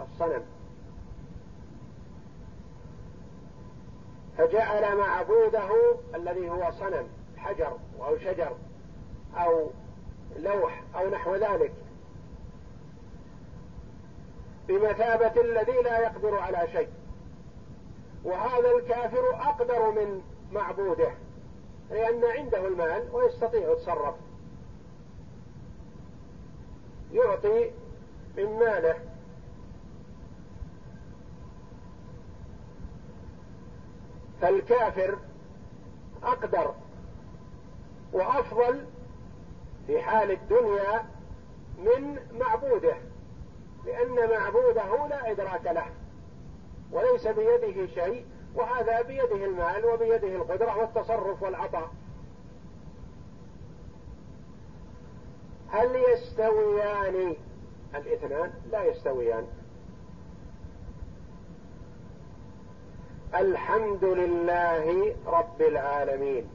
[0.00, 0.42] الصنم.
[4.38, 5.68] فجعل معبوده
[6.14, 8.56] الذي هو صنم حجر أو شجر
[9.36, 9.70] أو
[10.36, 11.83] لوح أو نحو ذلك.
[14.68, 16.88] بمثابة الذي لا يقدر على شيء.
[18.24, 21.14] وهذا الكافر أقدر من معبوده
[21.90, 24.14] لأن عنده المال ويستطيع يتصرف.
[27.12, 27.70] يعطي
[28.36, 28.94] من ماله.
[34.40, 35.18] فالكافر
[36.22, 36.74] أقدر
[38.12, 38.84] وأفضل
[39.86, 41.04] في حال الدنيا
[41.78, 42.96] من معبوده.
[43.86, 45.86] لأن معبوده لا إدراك له
[46.92, 51.90] وليس بيده شيء وهذا بيده المال وبيده القدرة والتصرف والعطاء.
[55.68, 57.36] هل يستويان؟
[57.94, 59.46] الإثنان لا يستويان.
[63.34, 66.50] الحمد لله رب العالمين.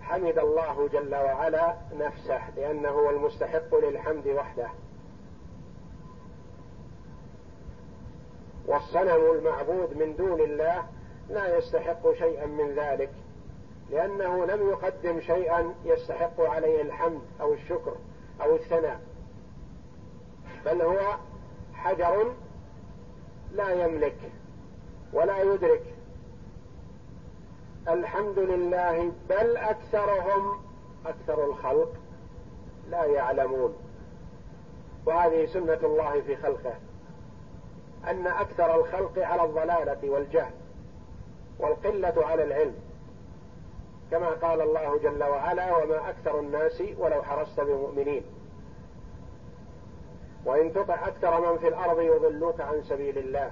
[0.00, 4.68] حمد الله جل وعلا نفسه لأنه هو المستحق للحمد وحده.
[8.66, 10.84] والصنم المعبود من دون الله
[11.28, 13.10] لا يستحق شيئا من ذلك
[13.90, 17.96] لأنه لم يقدم شيئا يستحق عليه الحمد أو الشكر
[18.42, 19.00] أو الثناء
[20.66, 21.16] بل هو
[21.74, 22.32] حجر
[23.52, 24.16] لا يملك
[25.12, 25.82] ولا يدرك.
[27.88, 30.60] الحمد لله بل أكثرهم
[31.06, 31.92] أكثر الخلق
[32.90, 33.74] لا يعلمون.
[35.06, 36.74] وهذه سنة الله في خلقه.
[38.08, 40.52] أن أكثر الخلق على الضلالة والجهل
[41.58, 42.74] والقلة على العلم.
[44.10, 48.22] كما قال الله جل وعلا وما أكثر الناس ولو حرصت بمؤمنين.
[50.44, 53.50] وإن تطع أكثر من في الأرض يضلوك عن سبيل الله.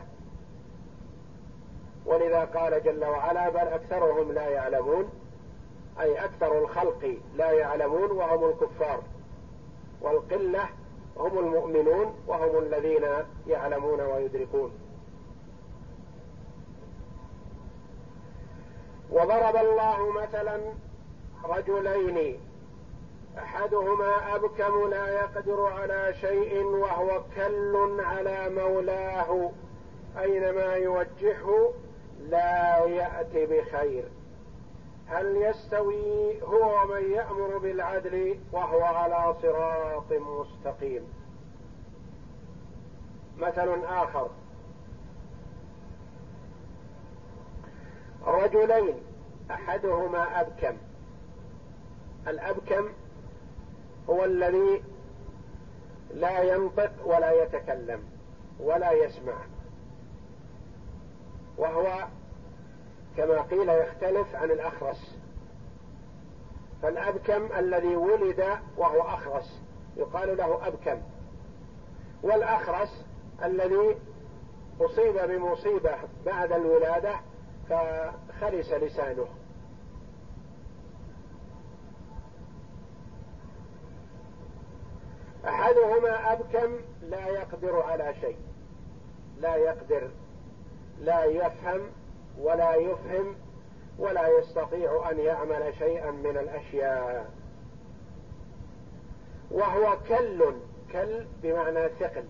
[2.06, 5.08] ولذا قال جل وعلا بل أكثرهم لا يعلمون
[6.00, 9.02] أي أكثر الخلق لا يعلمون وهم الكفار.
[10.00, 10.68] والقلة
[11.16, 13.06] هم المؤمنون وهم الذين
[13.46, 14.72] يعلمون ويدركون.
[19.10, 20.60] وضرب الله مثلا
[21.44, 22.40] رجلين
[23.38, 29.50] أحدهما أبكم لا يقدر على شيء وهو كل على مولاه
[30.18, 31.72] أينما يوجهه
[32.28, 34.04] لا يات بخير.
[35.06, 41.02] هل يستوي هو ومن يأمر بالعدل وهو على صراط مستقيم؟
[43.38, 44.30] مثل آخر.
[48.26, 48.94] رجلين
[49.50, 50.76] أحدهما أبكم.
[52.28, 52.88] الأبكم
[54.10, 54.82] هو الذي
[56.14, 58.02] لا ينطق ولا يتكلم
[58.60, 59.34] ولا يسمع
[61.58, 62.06] وهو
[63.16, 65.18] كما قيل يختلف عن الأخرس.
[66.82, 68.44] فالأبكم الذي ولد
[68.76, 69.60] وهو أخرس
[69.96, 71.02] يقال له أبكم.
[72.22, 73.04] والأخرس
[73.44, 73.96] الذي
[74.80, 75.96] أصيب بمصيبة
[76.26, 77.14] بعد الولادة
[77.68, 79.26] فخلس لسانه.
[85.48, 88.36] أحدهما أبكم لا يقدر على شيء
[89.40, 90.10] لا يقدر
[91.00, 91.80] لا يفهم
[92.38, 93.34] ولا يفهم
[93.98, 97.30] ولا يستطيع أن يعمل شيئا من الأشياء.
[99.50, 100.54] وهو كل
[100.92, 102.24] كل بمعنى ثقل.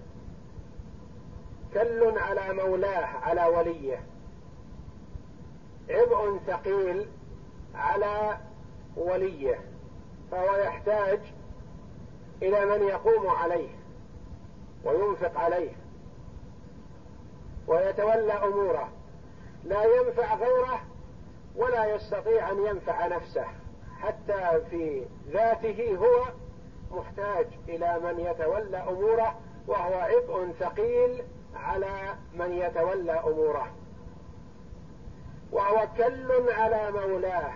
[1.74, 4.00] كل على مولاه على وليه.
[5.90, 7.06] عبء ثقيل
[7.74, 8.38] على
[8.96, 9.60] وليه.
[10.30, 11.20] فهو يحتاج
[12.42, 13.70] إلى من يقوم عليه
[14.84, 15.72] وينفق عليه
[17.66, 18.88] ويتولى أموره.
[19.64, 20.80] لا ينفع غيره
[21.56, 23.46] ولا يستطيع أن ينفع نفسه
[24.00, 26.24] حتى في ذاته هو
[26.98, 29.34] محتاج إلى من يتولى أموره
[29.66, 31.22] وهو عبء ثقيل
[31.54, 33.66] على من يتولى أموره.
[35.52, 37.52] وهو كل على مولاه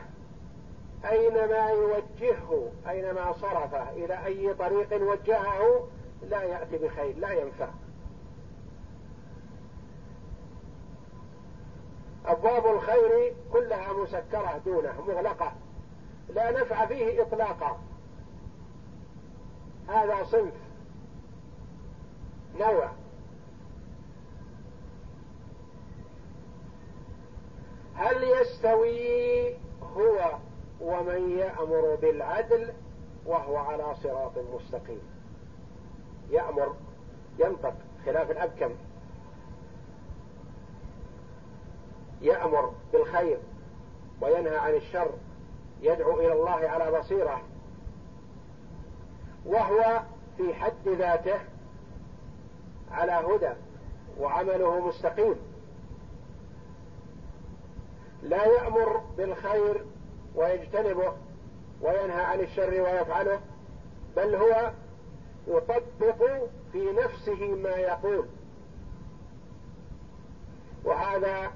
[1.11, 5.89] أينما يوجهه أينما صرفه إلى أي طريق وجهه
[6.23, 7.69] لا يأتي بخير لا ينفع.
[12.29, 15.53] أبواب الخير كلها مسكرة دونه مغلقة.
[16.29, 17.79] لا نفع فيه إطلاقا.
[19.89, 20.55] هذا صنف
[22.59, 22.91] نوع.
[27.95, 29.55] هل يستوي
[29.97, 30.39] هو
[30.81, 32.73] ومن يأمر بالعدل
[33.27, 35.03] وهو على صراط مستقيم؟
[36.31, 36.75] يأمر
[37.39, 37.75] ينطق
[38.07, 38.75] خلاف الأبكم
[42.21, 43.39] يأمر بالخير
[44.21, 45.11] وينهى عن الشر
[45.83, 47.43] يدعو إلى الله على بصيرة.
[49.47, 50.03] وهو
[50.37, 51.39] في حد ذاته
[52.91, 53.53] على هدى
[54.21, 55.35] وعمله مستقيم.
[58.23, 59.85] لا يأمر بالخير
[60.35, 61.13] ويجتنبه
[61.83, 63.41] وينهى عن الشر ويفعله
[64.17, 64.73] بل هو
[65.47, 66.27] يطبق
[66.73, 68.27] في نفسه ما يقول.
[70.85, 71.51] وهذا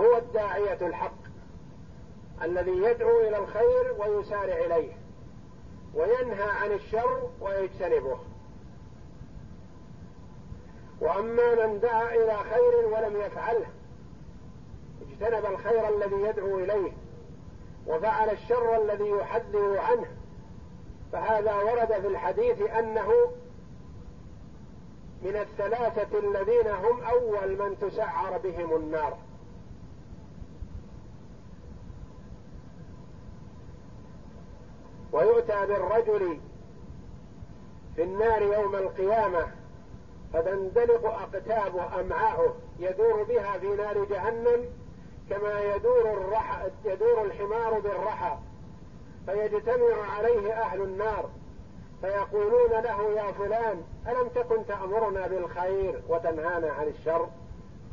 [0.00, 1.24] هو الداعية الحق
[2.42, 4.92] الذي يدعو إلى الخير ويسارع إليه
[5.94, 8.18] وينهى عن الشر ويجتنبه.
[11.00, 13.66] وأما من دعا إلى خير ولم يفعله
[15.02, 16.92] اجتنب الخير الذي يدعو إليه
[17.86, 20.06] وفعل الشر الذي يحذر عنه.
[21.12, 23.12] فهذا ورد في الحديث أنه
[25.22, 29.18] من الثلاثة الذين هم أول من تسعر بهم النار.
[35.14, 36.40] ويؤتى بالرجل
[37.96, 39.46] في النار يوم القيامة
[40.32, 44.64] فتندلق أقتابه امعاؤه يدور بها في نار جهنم
[45.30, 48.38] كما يدور الرحى يدور الحمار بالرحى.
[49.26, 51.30] فيجتمع عليه أهل النار
[52.00, 57.28] فيقولون له يا فلان ألم تكن تأمرنا بالخير وتنهانا عن الشر؟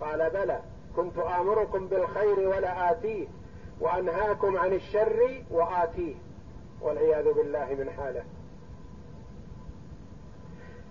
[0.01, 0.59] قال بلى
[0.95, 3.28] كنت آمركم بالخير ولا آتيه
[3.80, 6.15] وأنهاكم عن الشر وآتيه.
[6.82, 8.24] والعياذ بالله من حاله.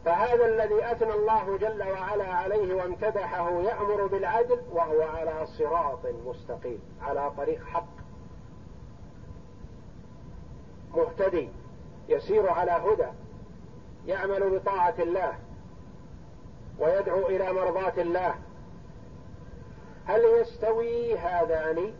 [0.04, 7.30] فهذا الذي أثنى الله جل وعلا عليه وامتدحه يأمر بالعدل وهو على صراط مستقيم على
[7.36, 8.00] طريق حق.
[10.94, 11.48] مهتدي
[12.08, 13.08] يسير على هدى
[14.06, 15.38] يعمل بطاعة الله
[16.78, 18.34] ويدعو إلى مرضاة الله.
[20.06, 21.92] هل يستوي هذان؟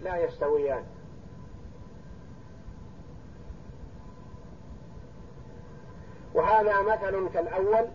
[0.00, 0.84] لا يستويان.
[6.34, 7.88] وهذا مثل كالأول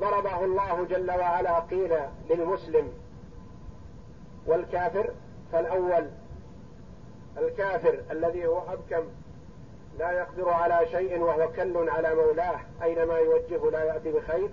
[0.00, 1.96] ضربه الله جل وعلا قيل
[2.30, 2.92] للمسلم
[4.46, 5.10] والكافر
[5.52, 6.10] فالأول
[7.38, 9.08] الكافر الذي هو أبكم
[9.98, 14.50] لا يقدر على شيء وهو كل على مولاه أينما يوجهه لا يأتي بخير.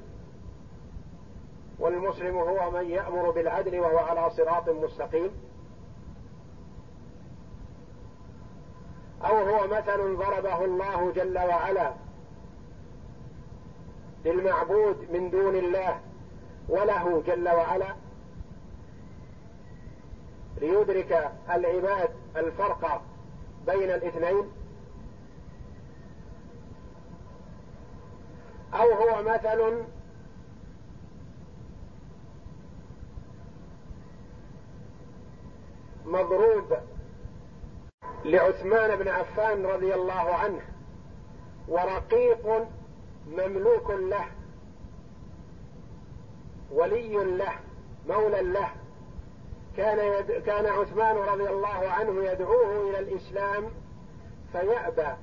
[1.79, 5.31] والمسلم هو من يأمر بالعدل وهو على صراط مستقيم.
[9.29, 11.93] أو هو مثل ضربه الله جل وعلا
[14.25, 15.99] للمعبود من دون الله
[16.69, 17.95] وله جل وعلا
[20.61, 23.01] ليدرك العباد الفرق
[23.67, 24.51] بين الاثنين
[28.73, 29.83] أو هو مثل
[36.05, 36.77] مضروب
[38.25, 40.61] لعثمان بن عفان رضي الله عنه
[41.67, 42.67] ورقيق
[43.27, 44.25] مملوك له
[46.71, 47.53] ولي له
[48.07, 48.69] مولى له.
[49.77, 50.31] كان يد...
[50.31, 53.63] كان عثمان رضي الله عنه يدعوه إلى الإسلام
[54.51, 55.15] فيأبى.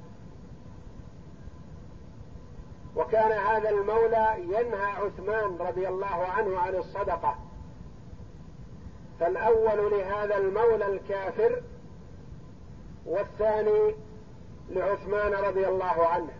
[2.97, 7.39] وكان هذا المولى ينهى عثمان رضي الله عنه عن الصدقة.
[9.21, 11.63] فالأول لهذا المولى الكافر
[13.07, 13.95] والثاني
[14.71, 16.33] لعثمان رضي الله عنه.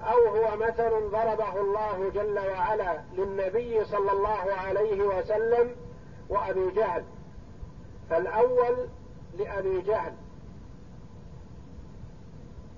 [0.00, 5.76] أو هو مثل ضربه الله جل وعلا للنبي صلى الله عليه وسلم
[6.28, 7.04] وأبي جهل.
[8.10, 8.88] فالأول
[9.38, 10.12] لأبي جهل.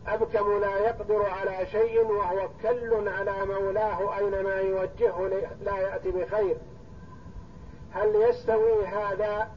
[0.06, 5.28] أبكم لا يقدر على شيء وهو كل على مولاه أينما يوجهه
[5.64, 6.56] لا يأتي بخير.
[7.92, 9.50] هل يستوي هذا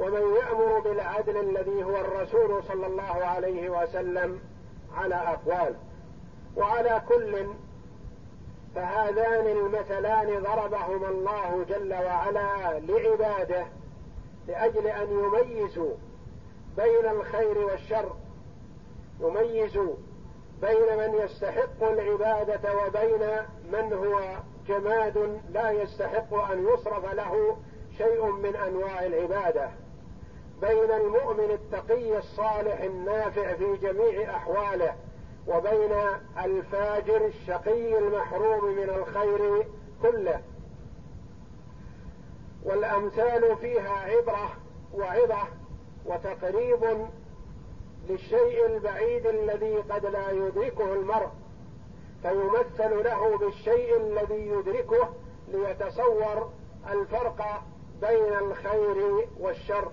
[0.00, 4.40] ومن يأمر بالعدل الذي هو الرسول صلى الله عليه وسلم
[4.96, 5.74] على أقوال
[6.56, 7.46] وعلى كل
[8.74, 13.66] فهذان المثلان ضربهما الله جل وعلا لعباده
[14.48, 15.94] لأجل أن يميزوا
[16.76, 18.12] بين الخير والشر
[19.20, 19.94] يميزوا
[20.62, 23.28] بين من يستحق العبادة وبين
[23.72, 24.20] من هو
[24.68, 27.56] جماد لا يستحق أن يصرف له
[27.98, 29.70] شيء من أنواع العبادة.
[30.60, 34.94] بين المؤمن التقي الصالح النافع في جميع أحواله
[35.48, 35.92] وبين
[36.44, 39.66] الفاجر الشقي المحروم من الخير
[40.02, 40.40] كله.
[42.64, 44.50] والأمثال فيها عبرة
[44.94, 45.42] وعظة
[46.06, 47.08] وتقريب
[48.08, 51.28] للشيء البعيد الذي قد لا يدركه المرء
[52.22, 55.08] فيمثل له بالشيء الذي يدركه
[55.48, 56.50] ليتصور
[56.92, 57.62] الفرق
[58.00, 59.92] بين الخير والشر.